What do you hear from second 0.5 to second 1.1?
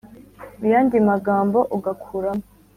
mu yandi